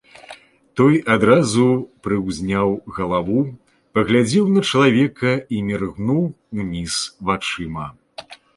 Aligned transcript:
Той 0.79 0.93
адразу 1.15 1.65
прыўзняў 2.07 2.73
галаву, 2.97 3.39
паглядзеў 3.97 4.45
на 4.55 4.61
чалавека 4.71 5.31
і 5.57 5.63
міргнуў 5.71 6.23
уніз 6.59 6.93
вачыма. 7.33 7.85